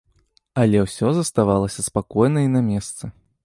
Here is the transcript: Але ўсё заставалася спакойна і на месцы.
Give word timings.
Але 0.61 0.79
ўсё 0.85 1.11
заставалася 1.19 1.87
спакойна 1.91 2.39
і 2.47 2.51
на 2.59 2.67
месцы. 2.75 3.03